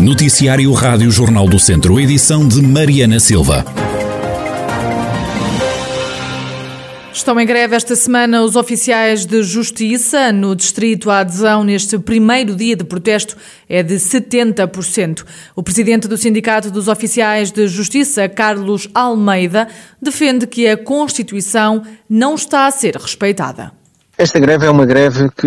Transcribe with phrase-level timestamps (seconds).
[0.00, 3.64] Noticiário Rádio Jornal do Centro, edição de Mariana Silva.
[7.12, 10.30] Estão em greve esta semana os oficiais de justiça.
[10.32, 13.36] No distrito, a adesão neste primeiro dia de protesto
[13.68, 15.24] é de 70%.
[15.56, 19.66] O presidente do Sindicato dos Oficiais de Justiça, Carlos Almeida,
[20.00, 23.72] defende que a Constituição não está a ser respeitada.
[24.18, 25.46] Esta greve é uma greve que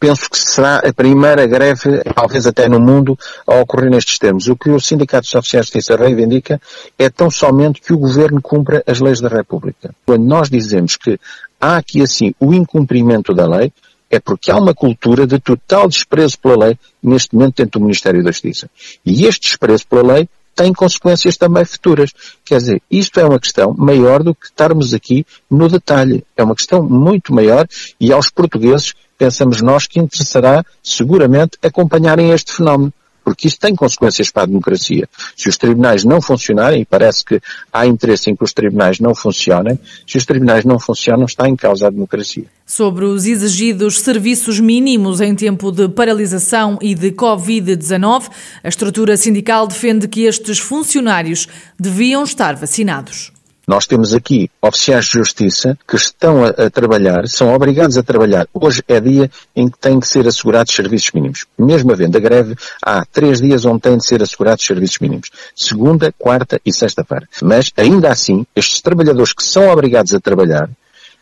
[0.00, 4.48] penso que será a primeira greve, talvez até no mundo, a ocorrer nestes termos.
[4.48, 6.58] O que o Sindicato dos Oficiais de Justiça reivindica
[6.98, 9.94] é tão somente que o Governo cumpra as leis da República.
[10.06, 11.20] Quando nós dizemos que
[11.60, 13.70] há aqui assim o incumprimento da lei,
[14.10, 18.24] é porque há uma cultura de total desprezo pela lei neste momento dentro do Ministério
[18.24, 18.70] da Justiça.
[19.04, 22.10] E este desprezo pela lei tem consequências também futuras.
[22.44, 26.24] Quer dizer, isto é uma questão maior do que estarmos aqui no detalhe.
[26.34, 27.68] É uma questão muito maior
[28.00, 32.92] e aos portugueses pensamos nós que interessará seguramente acompanharem este fenómeno
[33.26, 35.08] porque isso tem consequências para a democracia.
[35.36, 37.40] Se os tribunais não funcionarem, e parece que
[37.72, 41.56] há interesse em que os tribunais não funcionem, se os tribunais não funcionam, está em
[41.56, 42.44] causa a democracia.
[42.64, 48.30] Sobre os exigidos serviços mínimos em tempo de paralisação e de Covid-19,
[48.62, 53.32] a estrutura sindical defende que estes funcionários deviam estar vacinados.
[53.66, 58.46] Nós temos aqui oficiais de justiça que estão a, a, trabalhar, são obrigados a trabalhar.
[58.54, 61.46] Hoje é dia em que têm que ser assegurados serviços mínimos.
[61.58, 65.30] Mesmo havendo a greve, há três dias onde têm de ser assegurados serviços mínimos.
[65.52, 67.28] Segunda, quarta e sexta-feira.
[67.42, 70.70] Mas, ainda assim, estes trabalhadores que são obrigados a trabalhar,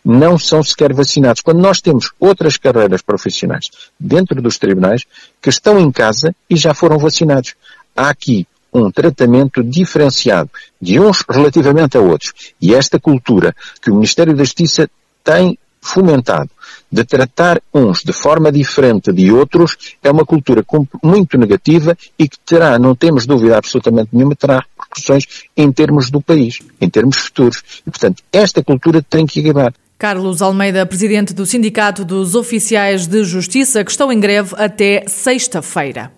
[0.04, 1.40] não são sequer vacinados.
[1.40, 5.04] Quando nós temos outras carreiras profissionais dentro dos tribunais
[5.40, 7.54] que estão em casa e já foram vacinados.
[7.96, 12.32] Há aqui um tratamento diferenciado de uns relativamente a outros.
[12.60, 14.90] E esta cultura que o Ministério da Justiça
[15.22, 16.50] tem fomentado
[16.90, 20.64] de tratar uns de forma diferente de outros é uma cultura
[21.02, 25.24] muito negativa e que terá, não temos dúvida absolutamente nenhuma, terá repercussões
[25.56, 27.62] em termos do país, em termos futuros.
[27.86, 29.74] E, portanto, esta cultura tem que acabar.
[29.98, 36.10] Carlos Almeida, presidente do Sindicato dos Oficiais de Justiça, que estão em greve até sexta-feira.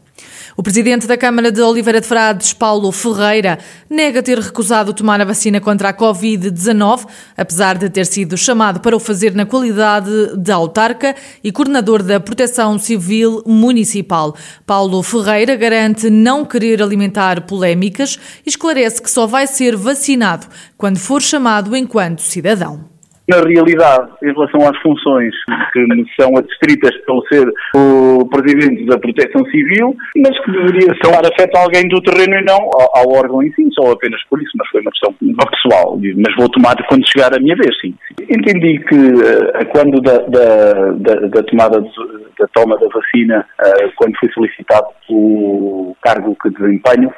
[0.58, 3.58] O presidente da Câmara de Oliveira de Frades, Paulo Ferreira,
[3.90, 7.06] nega ter recusado tomar a vacina contra a Covid-19,
[7.36, 11.14] apesar de ter sido chamado para o fazer na qualidade de autarca
[11.44, 14.34] e coordenador da Proteção Civil Municipal.
[14.64, 20.46] Paulo Ferreira garante não querer alimentar polémicas e esclarece que só vai ser vacinado
[20.78, 22.95] quando for chamado enquanto cidadão
[23.28, 25.34] na realidade, em relação às funções
[25.72, 31.26] que me são adstritas pelo ser o Presidente da Proteção Civil, mas que deveria estar
[31.26, 34.40] afeto a alguém do terreno e não ao, ao, órgão em si, só apenas por
[34.40, 35.14] isso, mas foi uma questão
[35.50, 35.98] pessoal.
[36.00, 37.94] Mas vou tomar quando chegar a minha vez, sim.
[38.28, 44.16] Entendi que uh, quando da, da, da, da tomada da toma da vacina, uh, quando
[44.18, 47.10] foi solicitado o cargo que desempenho,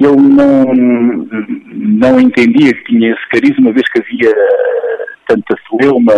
[0.00, 4.34] eu não, não entendia que tinha esse carisma, uma vez que havia
[5.26, 6.14] tanta celeuma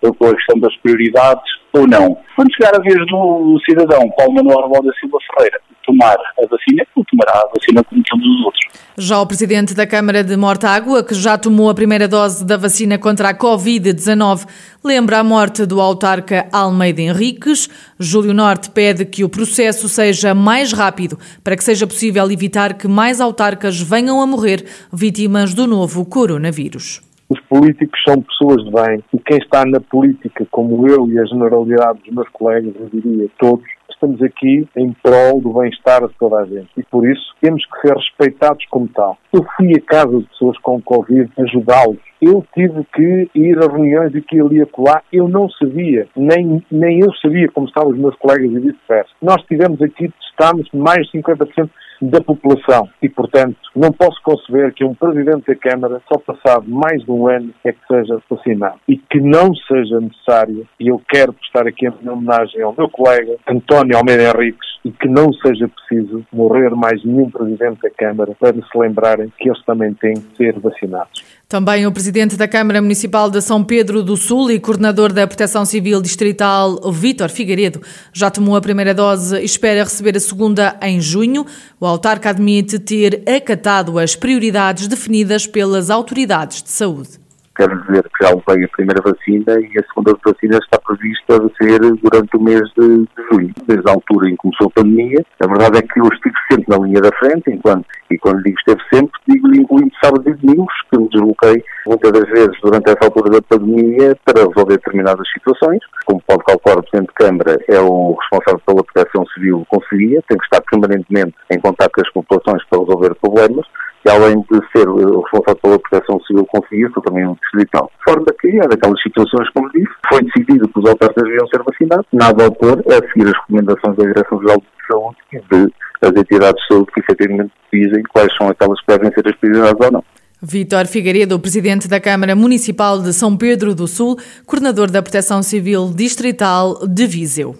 [0.00, 2.18] com a questão das prioridades ou não.
[2.34, 6.84] Quando chegar a vez do cidadão Paulo Manuel Armão da Silva Ferreira tomar a vacina,
[6.96, 8.60] ele tomará a vacina como todos os outros.
[8.98, 12.98] Já o presidente da Câmara de Mortágua, que já tomou a primeira dose da vacina
[12.98, 14.46] contra a Covid-19,
[14.84, 17.68] lembra a morte do autarca Almeida Henriques.
[17.98, 22.86] Júlio Norte pede que o processo seja mais rápido para que seja possível evitar que
[22.86, 27.07] mais autarcas venham a morrer vítimas do novo coronavírus.
[27.28, 31.26] Os políticos são pessoas de bem e quem está na política, como eu e a
[31.26, 36.38] generalidade dos meus colegas, eu diria todos, estamos aqui em prol do bem-estar de toda
[36.38, 39.18] a gente e por isso temos que ser respeitados como tal.
[39.30, 41.98] Eu fui a casa de pessoas com Covid ajudá-los.
[42.22, 45.02] Eu tive que ir a reuniões e que ali acolá.
[45.12, 49.10] Eu não sabia, nem, nem eu sabia como estavam os meus colegas e vice-versa.
[49.20, 51.68] Nós tivemos aqui, testámos mais de 50%
[52.00, 57.02] da população e, portanto, não posso conceber que um Presidente da Câmara, só passado mais
[57.02, 61.32] de um ano, é que seja vacinado e que não seja necessário, e eu quero
[61.32, 66.24] prestar aqui a homenagem ao meu colega António Almeida Henriques, e que não seja preciso
[66.32, 70.58] morrer mais nenhum Presidente da Câmara para se lembrarem que eles também têm que ser
[70.58, 71.37] vacinados.
[71.48, 75.64] Também o Presidente da Câmara Municipal de São Pedro do Sul e Coordenador da Proteção
[75.64, 77.80] Civil Distrital, Vítor Figueiredo,
[78.12, 81.46] já tomou a primeira dose e espera receber a segunda em junho.
[81.80, 87.27] O autarca admite ter acatado as prioridades definidas pelas autoridades de saúde
[87.58, 91.48] quer dizer que já levei a primeira vacina e a segunda vacina está prevista a
[91.58, 93.52] ser durante o mês de, julho.
[93.66, 96.66] Desde a altura em que começou a pandemia, a verdade é que eu estive sempre
[96.68, 100.72] na linha da frente, enquanto, e quando digo esteve sempre, digo incluindo sábados e domingos,
[100.90, 105.80] que me desloquei muitas das vezes durante essa altura da pandemia para resolver determinadas situações.
[106.06, 110.38] Como pode calcular, o Presidente de Câmara é o responsável pela proteção civil Conselhia, tem
[110.38, 113.66] que estar permanentemente em contato com as populações para resolver problemas
[114.08, 117.90] e além de ser o responsável pela proteção civil Conselhia, sou também um distrital.
[117.98, 121.62] De forma que, é daquelas situações, como disse, foi decidido que os autarcas deviam ser
[121.62, 126.10] vacinados, nada a opor é seguir as recomendações da Direção-Geral de Saúde e de as
[126.10, 129.92] entidades de saúde que efetivamente dizem quais são aquelas que devem ser as prioridades ou
[129.92, 130.04] não.
[130.40, 134.16] Vítor Figueiredo, presidente da Câmara Municipal de São Pedro do Sul,
[134.46, 137.56] coordenador da Proteção Civil Distrital de Viseu.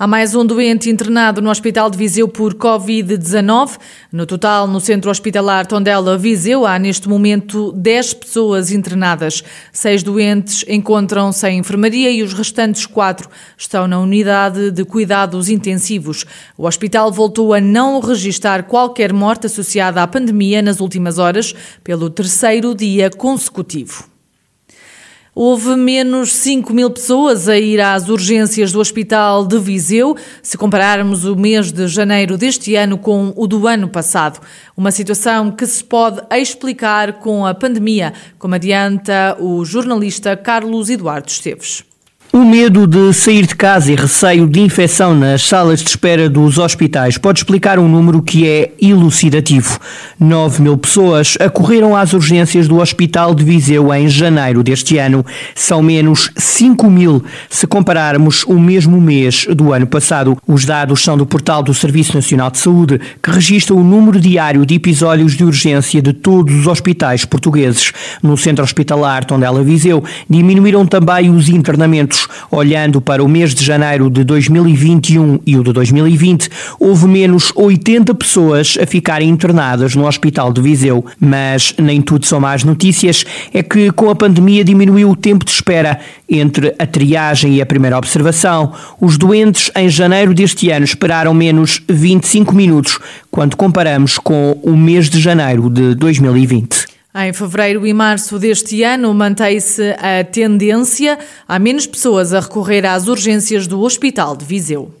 [0.00, 3.78] Há mais um doente internado no Hospital de Viseu por Covid-19.
[4.12, 9.42] No total, no Centro Hospitalar Tondela Viseu, há neste momento 10 pessoas internadas.
[9.72, 16.24] Seis doentes encontram-se em enfermaria e os restantes quatro estão na unidade de cuidados intensivos.
[16.56, 21.52] O hospital voltou a não registrar qualquer morte associada à pandemia nas últimas horas,
[21.82, 24.17] pelo terceiro dia consecutivo.
[25.40, 31.24] Houve menos 5 mil pessoas a ir às urgências do Hospital de Viseu, se compararmos
[31.24, 34.40] o mês de janeiro deste ano com o do ano passado.
[34.76, 41.28] Uma situação que se pode explicar com a pandemia, como adianta o jornalista Carlos Eduardo
[41.28, 41.87] Esteves.
[42.30, 46.58] O medo de sair de casa e receio de infecção nas salas de espera dos
[46.58, 49.80] hospitais pode explicar um número que é elucidativo.
[50.20, 55.24] 9 mil pessoas acorreram às urgências do Hospital de Viseu em janeiro deste ano.
[55.54, 60.36] São menos 5 mil se compararmos o mesmo mês do ano passado.
[60.46, 64.66] Os dados são do portal do Serviço Nacional de Saúde, que registra o número diário
[64.66, 67.90] de episódios de urgência de todos os hospitais portugueses.
[68.22, 72.17] No centro hospitalar Tondela Viseu, diminuíram também os internamentos
[72.50, 76.48] Olhando para o mês de janeiro de 2021 e o de 2020,
[76.80, 81.04] houve menos 80 pessoas a ficarem internadas no Hospital de Viseu.
[81.20, 83.24] Mas nem tudo são más notícias.
[83.52, 87.66] É que com a pandemia diminuiu o tempo de espera entre a triagem e a
[87.66, 88.72] primeira observação.
[89.00, 92.98] Os doentes em janeiro deste ano esperaram menos 25 minutos
[93.30, 96.87] quando comparamos com o mês de janeiro de 2020.
[97.20, 101.18] Em fevereiro e março deste ano, mantém-se a tendência
[101.48, 104.94] a menos pessoas a recorrer às urgências do Hospital de Viseu.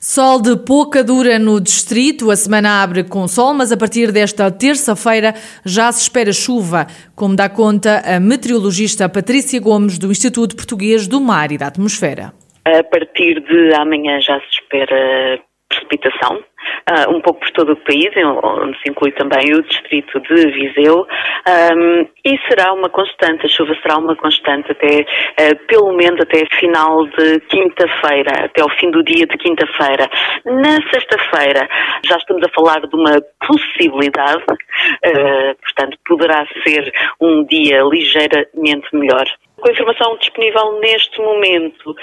[0.00, 2.30] Sol de pouca dura no distrito.
[2.30, 7.36] A semana abre com sol, mas a partir desta terça-feira já se espera chuva, como
[7.36, 12.32] dá conta a meteorologista Patrícia Gomes, do Instituto Português do Mar e da Atmosfera.
[12.64, 15.38] A partir de amanhã já se espera
[15.70, 18.10] precipitação, uh, um pouco por todo o país,
[18.42, 21.06] onde se inclui também o distrito de Viseu,
[21.76, 26.44] um, e será uma constante, a chuva será uma constante até, uh, pelo menos até
[26.58, 30.10] final de quinta-feira, até ao fim do dia de quinta-feira.
[30.44, 31.68] Na sexta-feira
[32.04, 39.24] já estamos a falar de uma possibilidade, uh, portanto poderá ser um dia ligeiramente melhor.
[39.56, 41.94] Com a informação disponível neste momento,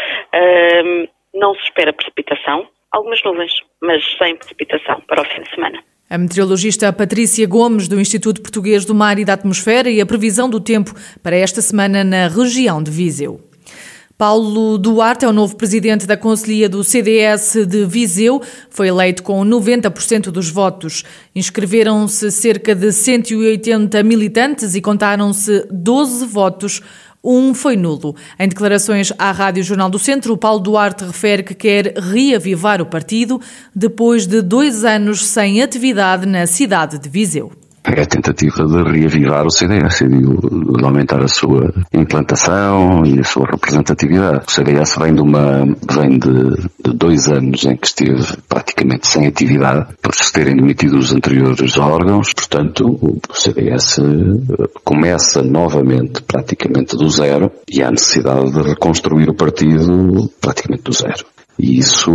[1.33, 3.51] não se espera precipitação, algumas nuvens,
[3.81, 5.83] mas sem precipitação para o fim de semana.
[6.09, 10.49] A meteorologista Patrícia Gomes, do Instituto Português do Mar e da Atmosfera, e a previsão
[10.49, 13.41] do tempo para esta semana na região de Viseu.
[14.17, 18.41] Paulo Duarte é o novo presidente da Conselhia do CDS de Viseu.
[18.67, 21.03] Foi eleito com 90% dos votos.
[21.35, 26.81] Inscreveram-se cerca de 180 militantes e contaram-se 12 votos
[27.23, 28.15] um foi nulo.
[28.39, 33.41] Em declarações à Rádio Jornal do Centro, Paulo Duarte refere que quer reavivar o partido
[33.75, 37.51] depois de dois anos sem atividade na cidade de Viseu
[37.95, 43.23] é a tentativa de reavivar o CDS e de, aumentar a sua implantação e a
[43.23, 44.45] sua representatividade.
[44.47, 49.27] O CDS vem de uma, vem de, de dois anos em que esteve praticamente sem
[49.27, 53.99] atividade por se terem demitido os anteriores órgãos, portanto o CDS
[54.83, 61.36] começa novamente praticamente do zero e há necessidade de reconstruir o partido praticamente do zero.
[61.59, 62.11] E isso,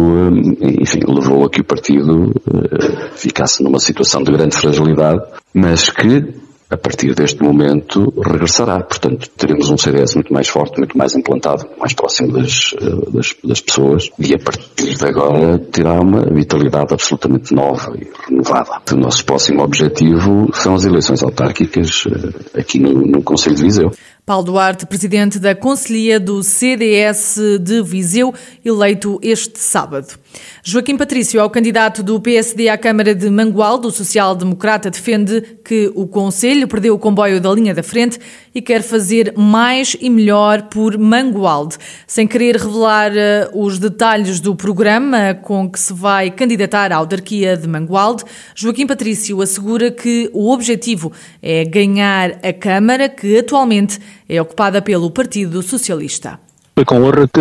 [0.61, 5.21] enfim, levou a que o partido uh, ficasse numa situação de grande fragilidade,
[5.53, 6.35] mas que,
[6.71, 8.81] a partir deste momento, regressará.
[8.85, 13.35] Portanto, teremos um CDS muito mais forte, muito mais implantado, mais próximo das, uh, das,
[13.43, 18.81] das, pessoas, e a partir de agora terá uma vitalidade absolutamente nova e renovada.
[18.93, 23.91] O nosso próximo objetivo são as eleições autárquicas uh, aqui no, no Conselho de Viseu.
[24.25, 28.33] Paulo Duarte, presidente da Conselhia do CDS de Viseu,
[28.65, 30.17] eleito este sábado.
[30.63, 33.89] Joaquim Patrício é o candidato do PSD à Câmara de Mangualde.
[33.89, 38.21] O social-democrata defende que o Conselho perdeu o comboio da linha da frente
[38.55, 41.77] e quer fazer mais e melhor por Mangualde.
[42.07, 47.57] Sem querer revelar eh, os detalhes do programa com que se vai candidatar à autarquia
[47.57, 48.23] de Mangualde,
[48.55, 51.13] Joaquim Patrício assegura que o objetivo
[51.43, 53.99] é ganhar a Câmara, que atualmente
[54.33, 56.41] é ocupada pelo Partido Socialista.
[56.75, 57.41] Foi com honra que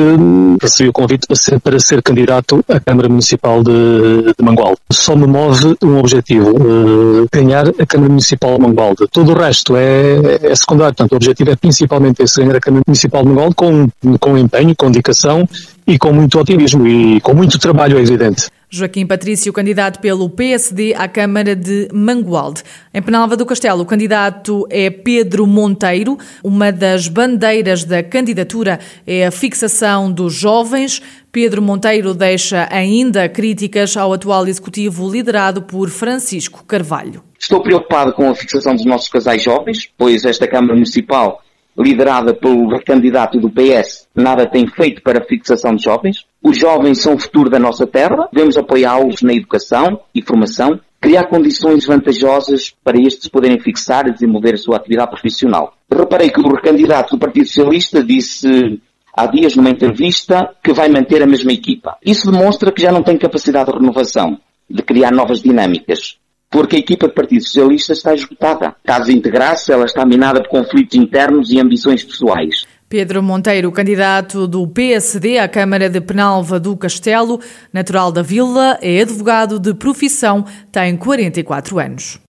[0.61, 4.77] recebi o convite para ser, para ser candidato à Câmara Municipal de, de Mangualde.
[4.91, 9.07] Só me move um objetivo, uh, ganhar a Câmara Municipal de Mangualde.
[9.09, 12.83] Todo o resto é, é secundário, portanto o objetivo é principalmente esse, ganhar a Câmara
[12.85, 13.87] Municipal de Mangualde com,
[14.19, 15.47] com empenho, com dedicação
[15.87, 18.49] e com muito otimismo e com muito trabalho, é evidente.
[18.73, 22.63] Joaquim Patrício, candidato pelo PSD à Câmara de Mangualde.
[22.93, 26.17] Em Penalva do Castelo, o candidato é Pedro Monteiro.
[26.41, 31.01] Uma das bandeiras da candidatura é a fixação dos jovens.
[31.33, 37.21] Pedro Monteiro deixa ainda críticas ao atual executivo liderado por Francisco Carvalho.
[37.37, 41.43] Estou preocupado com a fixação dos nossos casais jovens, pois esta Câmara Municipal
[41.81, 46.25] liderada pelo candidato do PS, nada tem feito para a fixação de jovens.
[46.41, 51.25] Os jovens são o futuro da nossa terra, devemos apoiá-los na educação e formação, criar
[51.25, 55.73] condições vantajosas para estes poderem fixar e desenvolver a sua atividade profissional.
[55.91, 58.79] Reparei que o candidato do Partido Socialista disse
[59.15, 61.97] há dias numa entrevista que vai manter a mesma equipa.
[62.05, 64.37] Isso demonstra que já não tem capacidade de renovação,
[64.69, 66.20] de criar novas dinâmicas
[66.51, 68.75] porque a equipa do Partido Socialista está esgotada.
[68.83, 72.65] Caso integrasse, ela está minada por conflitos internos e ambições pessoais.
[72.89, 77.39] Pedro Monteiro, candidato do PSD à Câmara de Penalva do Castelo,
[77.71, 82.19] natural da Vila, é advogado de profissão, tem 44 anos.